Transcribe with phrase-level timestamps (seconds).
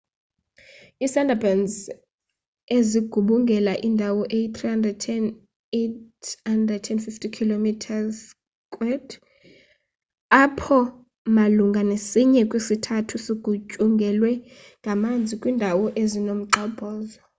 [1.05, 1.73] iisundarbans
[2.89, 7.67] zigubungela indawo eyi-3,850 km²
[10.43, 10.79] apho
[11.35, 14.31] malunga nesinye kwisithathu sigutyungelwe
[14.81, 17.19] ngamanzi / kwiindawo ezinomgxobhozo